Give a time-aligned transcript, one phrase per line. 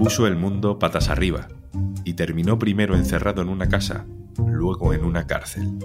[0.00, 1.46] Puso el mundo patas arriba
[2.06, 4.06] y terminó primero encerrado en una casa,
[4.46, 5.78] luego en una cárcel.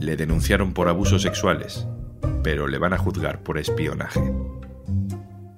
[0.00, 1.86] Le denunciaron por abusos sexuales,
[2.42, 4.34] pero le van a juzgar por espionaje.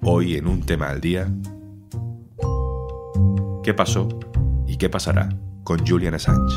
[0.03, 1.32] Hoy en un tema al día,
[3.64, 4.11] ¿qué pasó
[4.67, 5.31] y qué pasará
[5.65, 6.55] con Julian Assange?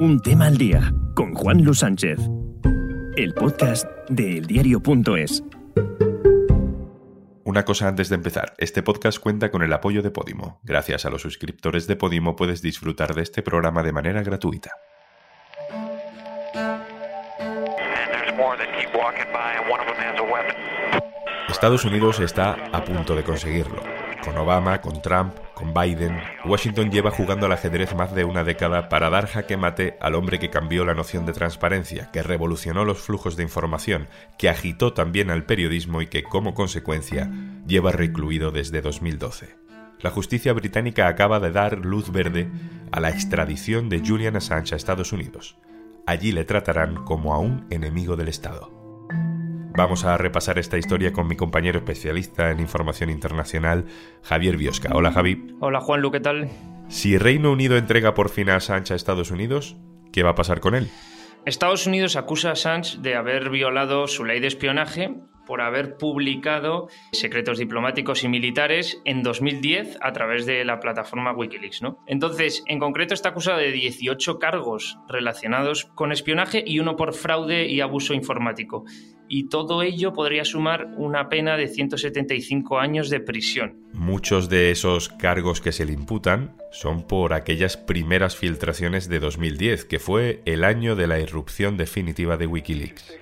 [0.00, 2.18] Un tema al día con Juan Luis Sánchez.
[3.16, 5.44] El podcast de eldiario.es.
[7.50, 10.60] Una cosa antes de empezar, este podcast cuenta con el apoyo de Podimo.
[10.62, 14.70] Gracias a los suscriptores de Podimo puedes disfrutar de este programa de manera gratuita.
[21.48, 23.82] Estados Unidos está a punto de conseguirlo.
[24.22, 28.88] Con Obama, con Trump, con Biden, Washington lleva jugando al ajedrez más de una década
[28.88, 33.00] para dar jaque mate al hombre que cambió la noción de transparencia, que revolucionó los
[33.00, 37.30] flujos de información, que agitó también al periodismo y que, como consecuencia,
[37.66, 39.54] lleva recluido desde 2012.
[40.00, 42.48] La justicia británica acaba de dar luz verde
[42.90, 45.58] a la extradición de Julian Assange a Estados Unidos.
[46.06, 48.79] Allí le tratarán como a un enemigo del Estado.
[49.72, 53.86] Vamos a repasar esta historia con mi compañero especialista en información internacional,
[54.22, 54.90] Javier Biosca.
[54.92, 55.54] Hola Javi.
[55.60, 56.48] Hola Juan Lu, ¿qué tal?
[56.88, 59.76] Si Reino Unido entrega por fin a Assange a Estados Unidos,
[60.12, 60.88] ¿qué va a pasar con él?
[61.46, 65.14] Estados Unidos acusa a Assange de haber violado su ley de espionaje
[65.46, 71.82] por haber publicado secretos diplomáticos y militares en 2010 a través de la plataforma Wikileaks.
[71.82, 71.98] ¿no?
[72.06, 77.66] Entonces, en concreto está acusado de 18 cargos relacionados con espionaje y uno por fraude
[77.66, 78.84] y abuso informático.
[79.32, 83.76] Y todo ello podría sumar una pena de 175 años de prisión.
[83.92, 89.84] Muchos de esos cargos que se le imputan son por aquellas primeras filtraciones de 2010,
[89.84, 93.16] que fue el año de la irrupción definitiva de Wikileaks.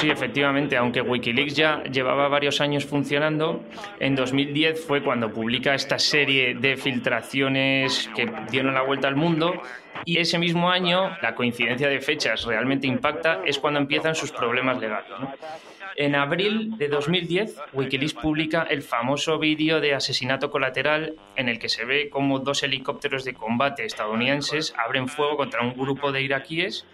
[0.00, 3.62] Sí, efectivamente, aunque Wikileaks ya llevaba varios años funcionando,
[3.98, 9.60] en 2010 fue cuando publica esta serie de filtraciones que dieron la vuelta al mundo
[10.06, 14.80] y ese mismo año, la coincidencia de fechas realmente impacta, es cuando empiezan sus problemas
[14.80, 15.10] legales.
[15.96, 21.68] En abril de 2010, Wikileaks publica el famoso vídeo de asesinato colateral en el que
[21.68, 26.86] se ve cómo dos helicópteros de combate estadounidenses abren fuego contra un grupo de iraquíes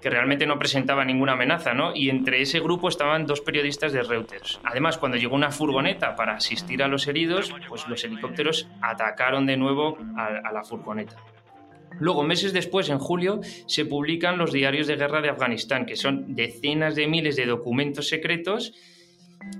[0.00, 1.94] que realmente no presentaba ninguna amenaza, ¿no?
[1.94, 4.60] Y entre ese grupo estaban dos periodistas de Reuters.
[4.64, 9.56] Además, cuando llegó una furgoneta para asistir a los heridos, pues los helicópteros atacaron de
[9.56, 11.16] nuevo a, la furgoneta.
[11.98, 16.34] Luego, meses después, en julio, se publican los diarios de guerra de Afganistán, que son
[16.34, 18.74] decenas de miles de documentos secretos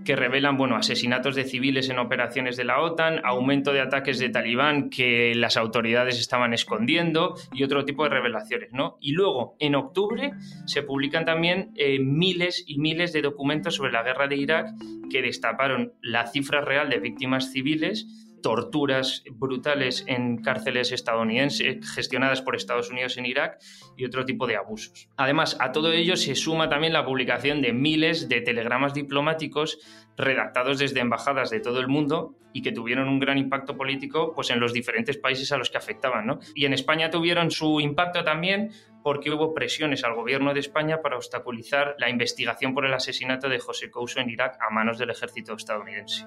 [0.05, 4.29] que revelan bueno, asesinatos de civiles en operaciones de la OTAN, aumento de ataques de
[4.29, 8.73] talibán que las autoridades estaban escondiendo y otro tipo de revelaciones.
[8.73, 8.99] ¿no?
[9.01, 10.33] Y luego, en octubre,
[10.67, 14.69] se publican también eh, miles y miles de documentos sobre la guerra de Irak
[15.11, 22.57] que destaparon la cifra real de víctimas civiles torturas brutales en cárceles estadounidenses gestionadas por
[22.57, 23.59] Estados Unidos en Irak
[23.97, 25.09] y otro tipo de abusos.
[25.17, 29.79] Además, a todo ello se suma también la publicación de miles de telegramas diplomáticos
[30.17, 34.51] redactados desde embajadas de todo el mundo y que tuvieron un gran impacto político pues,
[34.51, 36.41] en los diferentes países a los que afectaban.
[36.55, 38.71] Y en España tuvieron su impacto también
[39.03, 43.59] porque hubo presiones al gobierno de España para obstaculizar la investigación por el asesinato de
[43.59, 46.27] José Couso en Irak a manos del ejército estadounidense.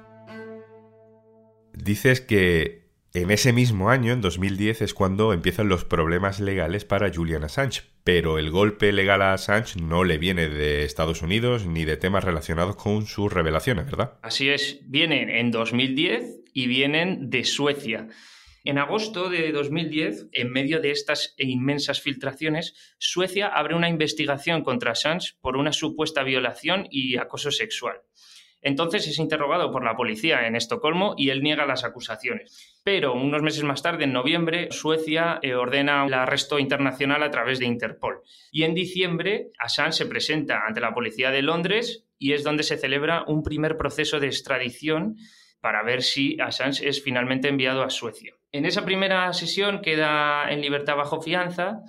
[1.83, 7.11] Dices que en ese mismo año, en 2010, es cuando empiezan los problemas legales para
[7.11, 11.85] Julian Assange, pero el golpe legal a Assange no le viene de Estados Unidos ni
[11.85, 14.19] de temas relacionados con sus revelaciones, ¿verdad?
[14.21, 18.09] Así es, vienen en 2010 y vienen de Suecia.
[18.65, 24.91] En agosto de 2010, en medio de estas inmensas filtraciones, Suecia abre una investigación contra
[24.91, 28.01] Assange por una supuesta violación y acoso sexual.
[28.61, 32.79] Entonces es interrogado por la policía en Estocolmo y él niega las acusaciones.
[32.83, 37.59] Pero unos meses más tarde, en noviembre, Suecia eh, ordena el arresto internacional a través
[37.59, 38.21] de Interpol.
[38.51, 42.77] Y en diciembre, Assange se presenta ante la policía de Londres y es donde se
[42.77, 45.15] celebra un primer proceso de extradición
[45.61, 48.33] para ver si Assange es finalmente enviado a Suecia.
[48.51, 51.81] En esa primera sesión queda en libertad bajo fianza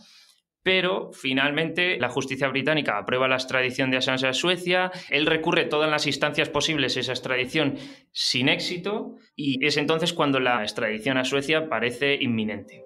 [0.63, 5.91] pero finalmente la justicia británica aprueba la extradición de Assange a Suecia, él recurre todas
[5.91, 7.77] las instancias posibles a esa extradición
[8.13, 12.85] sin éxito y es entonces cuando la extradición a Suecia parece inminente.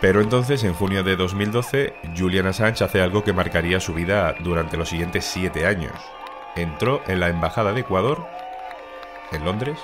[0.00, 4.76] Pero entonces, en junio de 2012, Julian Assange hace algo que marcaría su vida durante
[4.76, 5.92] los siguientes siete años
[6.62, 8.26] entró en la Embajada de Ecuador,
[9.32, 9.78] en Londres,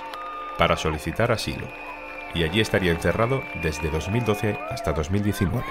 [0.59, 1.67] para solicitar asilo,
[2.35, 5.65] y allí estaría encerrado desde 2012 hasta 2019.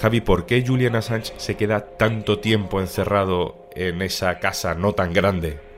[0.00, 5.12] Javi, ¿por qué Julian Assange se queda tanto tiempo encerrado en esa casa no tan
[5.12, 5.73] grande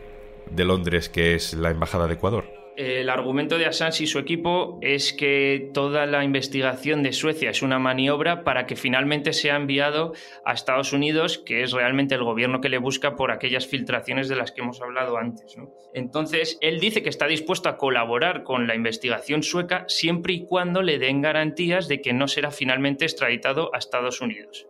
[0.50, 2.56] de Londres que es la Embajada de Ecuador?
[2.76, 7.62] El argumento de Assange y su equipo es que toda la investigación de Suecia es
[7.62, 10.12] una maniobra para que finalmente sea enviado
[10.44, 14.37] a Estados Unidos, que es realmente el gobierno que le busca por aquellas filtraciones de
[14.37, 15.56] las que hemos hablado antes.
[15.94, 20.82] Entonces, él dice que está dispuesto a colaborar con la investigación sueca siempre y cuando
[20.82, 24.66] le den garantías de que no será finalmente extraditado a Estados Unidos.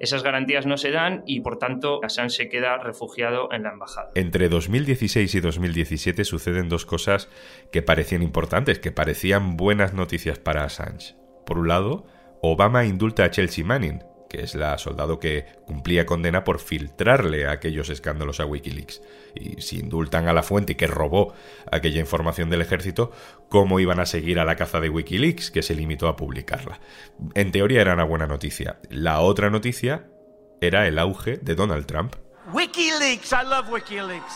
[0.00, 4.10] Esas garantías no se dan y, por tanto, Assange se queda refugiado en la embajada.
[4.14, 7.28] Entre 2016 y 2017 suceden dos cosas
[7.72, 11.16] que parecían importantes, que parecían buenas noticias para Assange.
[11.44, 12.06] Por un lado,
[12.42, 17.88] Obama indulta a Chelsea Manning, que es la soldado que cumplía condena por filtrarle aquellos
[17.88, 19.02] escándalos a Wikileaks.
[19.34, 21.34] Y si indultan a la fuente que robó
[21.70, 23.12] aquella información del ejército,
[23.48, 26.80] ¿cómo iban a seguir a la caza de Wikileaks, que se limitó a publicarla?
[27.34, 28.78] En teoría era una buena noticia.
[28.90, 30.06] La otra noticia
[30.60, 32.14] era el auge de Donald Trump.
[32.52, 34.34] Wikileaks, I love Wikileaks.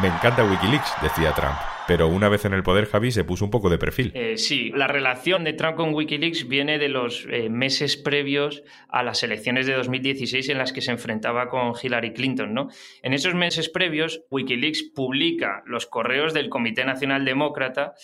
[0.00, 1.75] Me encanta Wikileaks, decía Trump.
[1.86, 4.10] Pero una vez en el poder, Javi se puso un poco de perfil.
[4.14, 9.02] Eh, sí, la relación de Trump con Wikileaks viene de los eh, meses previos a
[9.02, 12.54] las elecciones de 2016 en las que se enfrentaba con Hillary Clinton.
[12.54, 12.68] ¿no?
[13.02, 17.94] En esos meses previos, Wikileaks publica los correos del Comité Nacional Demócrata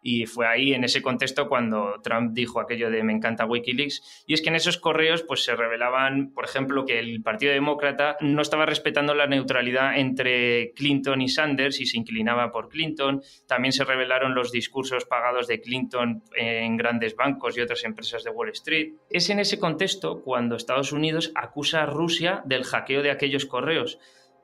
[0.00, 4.24] y fue ahí, en ese contexto, cuando Trump dijo aquello de me encanta Wikileaks.
[4.26, 8.16] Y es que en esos correos pues, se revelaban, por ejemplo, que el Partido Demócrata
[8.20, 13.22] no estaba respetando la neutralidad entre Clinton y Sanders y se inclinaba por Clinton.
[13.46, 18.30] También se revelaron los discursos pagados de Clinton en grandes bancos y otras empresas de
[18.30, 18.92] Wall Street.
[19.10, 23.98] Es en ese contexto cuando Estados Unidos acusa a Rusia del hackeo de aquellos correos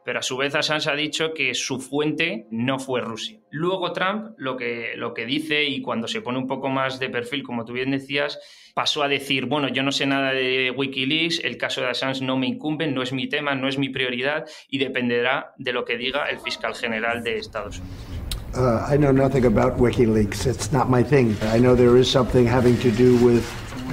[0.05, 3.39] pero a su vez Assange ha dicho que su fuente no fue Rusia.
[3.51, 7.09] Luego Trump lo que, lo que dice, y cuando se pone un poco más de
[7.09, 8.39] perfil, como tú bien decías,
[8.75, 12.37] pasó a decir, bueno, yo no sé nada de Wikileaks, el caso de Assange no
[12.37, 15.97] me incumbe, no es mi tema, no es mi prioridad, y dependerá de lo que
[15.97, 18.25] diga el fiscal general de Estados Unidos.
[18.57, 20.47] Uh, I know nothing about WikiLeaks.
[20.47, 21.37] It's not my thing.
[21.53, 23.45] I know there is something having to do with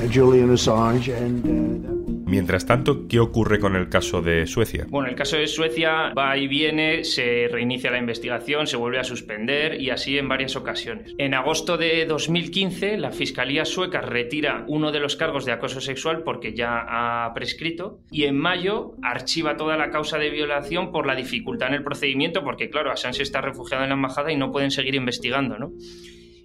[0.10, 2.00] Julian Assange and uh,
[2.31, 4.86] Mientras tanto, ¿qué ocurre con el caso de Suecia?
[4.88, 9.04] Bueno, el caso de Suecia va y viene, se reinicia la investigación, se vuelve a
[9.04, 11.13] suspender y así en varias ocasiones.
[11.18, 16.24] En agosto de 2015, la Fiscalía sueca retira uno de los cargos de acoso sexual
[16.24, 21.16] porque ya ha prescrito y en mayo archiva toda la causa de violación por la
[21.16, 24.72] dificultad en el procedimiento porque, claro, Assange está refugiado en la embajada y no pueden
[24.72, 25.74] seguir investigando, ¿no?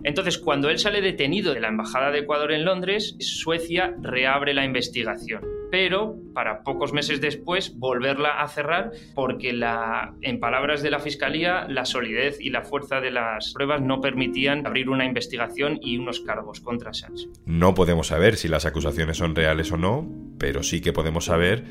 [0.03, 4.65] Entonces, cuando él sale detenido de la Embajada de Ecuador en Londres, Suecia reabre la
[4.65, 10.99] investigación pero para pocos meses después volverla a cerrar porque la, en palabras de la
[10.99, 15.99] Fiscalía la solidez y la fuerza de las pruebas no permitían abrir una investigación y
[15.99, 17.29] unos cargos contra Assange.
[17.45, 20.09] No podemos saber si las acusaciones son reales o no,
[20.39, 21.65] pero sí que podemos saber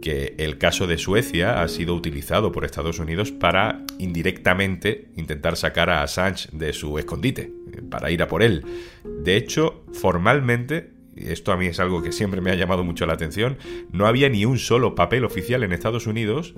[0.00, 5.90] que el caso de Suecia ha sido utilizado por Estados Unidos para indirectamente intentar sacar
[5.90, 7.52] a Assange de su escondite,
[7.90, 8.64] para ir a por él.
[9.04, 13.14] De hecho, formalmente, esto a mí es algo que siempre me ha llamado mucho la
[13.14, 13.58] atención,
[13.92, 16.54] no había ni un solo papel oficial en Estados Unidos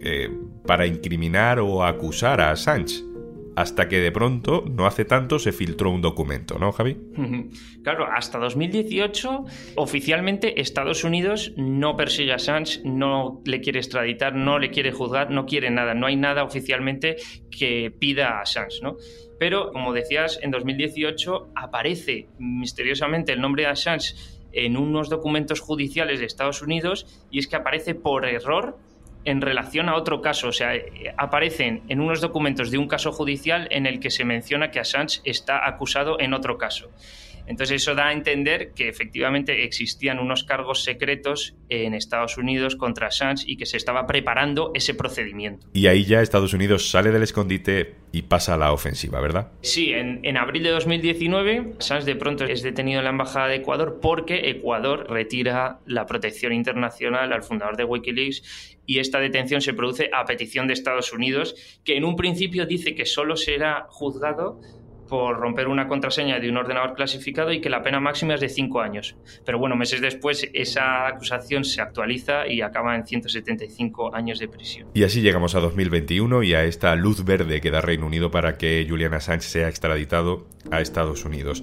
[0.00, 0.30] eh,
[0.66, 3.11] para incriminar o acusar a Assange
[3.56, 6.96] hasta que de pronto, no hace tanto, se filtró un documento, ¿no, Javi?
[7.82, 9.44] Claro, hasta 2018,
[9.74, 15.32] oficialmente Estados Unidos no persigue a Assange, no le quiere extraditar, no le quiere juzgar,
[15.32, 17.16] no quiere nada, no hay nada oficialmente
[17.50, 18.98] que pida a Assange, ¿no?
[19.40, 24.14] Pero, como decías, en 2018 aparece misteriosamente el nombre de Assange
[24.52, 28.78] en unos documentos judiciales de Estados Unidos y es que aparece por error
[29.24, 30.48] en relación a otro caso.
[30.48, 34.24] O sea, eh, aparecen en unos documentos de un caso judicial en el que se
[34.24, 36.90] menciona que Assange está acusado en otro caso.
[37.46, 43.08] Entonces eso da a entender que efectivamente existían unos cargos secretos en Estados Unidos contra
[43.08, 45.66] Assange y que se estaba preparando ese procedimiento.
[45.72, 49.52] Y ahí ya Estados Unidos sale del escondite y pasa a la ofensiva, ¿verdad?
[49.62, 53.56] Sí, en, en abril de 2019 Assange de pronto es detenido en la Embajada de
[53.56, 59.74] Ecuador porque Ecuador retira la protección internacional al fundador de Wikileaks y esta detención se
[59.74, 64.60] produce a petición de Estados Unidos, que en un principio dice que solo será juzgado
[65.12, 68.48] por romper una contraseña de un ordenador clasificado y que la pena máxima es de
[68.48, 69.14] cinco años.
[69.44, 74.88] Pero bueno, meses después esa acusación se actualiza y acaba en 175 años de prisión.
[74.94, 78.56] Y así llegamos a 2021 y a esta luz verde que da Reino Unido para
[78.56, 81.62] que Julian Assange sea extraditado a Estados Unidos.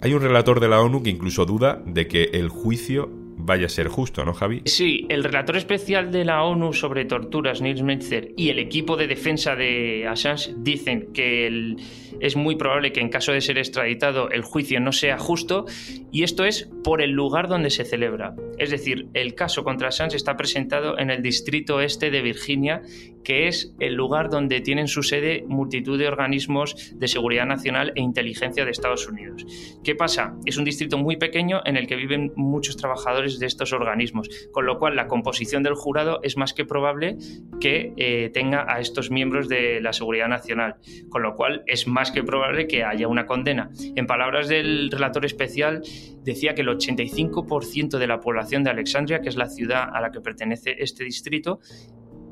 [0.00, 3.68] Hay un relator de la ONU que incluso duda de que el juicio vaya a
[3.68, 4.62] ser justo, ¿no, Javi?
[4.64, 9.06] Sí, el relator especial de la ONU sobre torturas, Nils Metzer, y el equipo de
[9.06, 11.76] defensa de Assange dicen que
[12.20, 15.66] es muy probable que en caso de ser extraditado el juicio no sea justo,
[16.12, 18.36] y esto es por el lugar donde se celebra.
[18.58, 22.82] Es decir, el caso contra Assange está presentado en el distrito este de Virginia
[23.24, 28.00] que es el lugar donde tienen su sede multitud de organismos de seguridad nacional e
[28.00, 29.44] inteligencia de Estados Unidos.
[29.84, 30.34] ¿Qué pasa?
[30.44, 34.66] Es un distrito muy pequeño en el que viven muchos trabajadores de estos organismos, con
[34.66, 37.16] lo cual la composición del jurado es más que probable
[37.60, 40.76] que eh, tenga a estos miembros de la seguridad nacional,
[41.08, 43.70] con lo cual es más que probable que haya una condena.
[43.96, 45.82] En palabras del relator especial,
[46.22, 50.10] decía que el 85% de la población de Alexandria, que es la ciudad a la
[50.10, 51.60] que pertenece este distrito,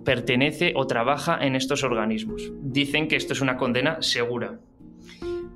[0.04, 2.52] pertenece o trabaja en estos organismos.
[2.62, 4.60] Dicen que esto es una condena segura.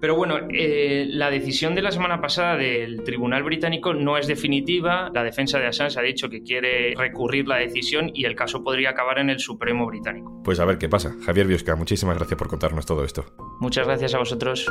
[0.01, 5.11] Pero bueno, eh, la decisión de la semana pasada del Tribunal Británico no es definitiva.
[5.15, 8.91] La defensa de Assange ha dicho que quiere recurrir la decisión y el caso podría
[8.91, 10.43] acabar en el Supremo Británico.
[10.45, 11.15] Pues a ver qué pasa.
[11.25, 13.25] Javier Biosca, muchísimas gracias por contarnos todo esto.
[13.61, 14.67] Muchas gracias a vosotros.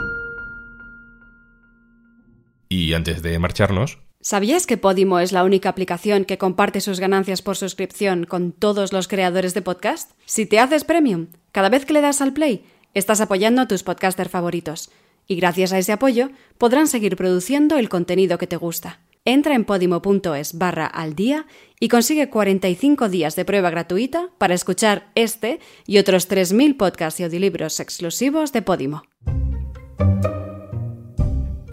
[2.74, 7.44] Y antes de marcharnos, ¿Sabías que Podimo es la única aplicación que comparte sus ganancias
[7.44, 10.10] por suscripción con todos los creadores de podcast?
[10.26, 12.66] Si te haces premium, cada vez que le das al play,
[12.96, 14.90] estás apoyando a tus podcasters favoritos.
[15.28, 19.02] Y gracias a ese apoyo, podrán seguir produciendo el contenido que te gusta.
[19.24, 21.46] Entra en podimo.es barra al día
[21.80, 27.24] y consigue 45 días de prueba gratuita para escuchar este y otros 3.000 podcasts y
[27.24, 29.04] audiolibros exclusivos de Podimo.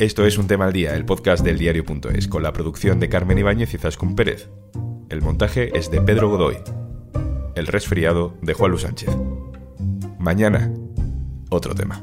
[0.00, 3.36] Esto es Un Tema al Día, el podcast del diario.es, con la producción de Carmen
[3.36, 4.48] Ibáñez y Zascún Pérez.
[5.10, 6.56] El montaje es de Pedro Godoy.
[7.54, 9.10] El resfriado de Juan Luis Sánchez.
[10.18, 10.72] Mañana,
[11.50, 12.02] otro tema.